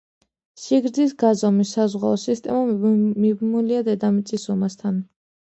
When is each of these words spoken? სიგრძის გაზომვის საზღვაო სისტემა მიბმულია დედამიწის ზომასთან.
სიგრძის 0.61 1.13
გაზომვის 1.23 1.73
საზღვაო 1.77 2.17
სისტემა 2.23 2.81
მიბმულია 3.27 3.85
დედამიწის 3.91 4.49
ზომასთან. 4.51 4.99